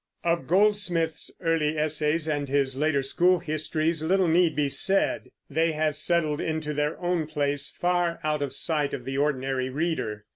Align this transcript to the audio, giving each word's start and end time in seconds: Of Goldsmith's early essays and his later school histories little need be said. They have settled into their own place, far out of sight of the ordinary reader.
Of 0.23 0.47
Goldsmith's 0.47 1.29
early 1.41 1.77
essays 1.77 2.27
and 2.27 2.49
his 2.49 2.75
later 2.75 3.03
school 3.03 3.37
histories 3.37 4.01
little 4.01 4.27
need 4.27 4.55
be 4.55 4.67
said. 4.67 5.29
They 5.47 5.73
have 5.73 5.95
settled 5.95 6.41
into 6.41 6.73
their 6.73 6.99
own 6.99 7.27
place, 7.27 7.69
far 7.69 8.19
out 8.23 8.41
of 8.41 8.51
sight 8.51 8.95
of 8.95 9.05
the 9.05 9.19
ordinary 9.19 9.69
reader. 9.69 10.25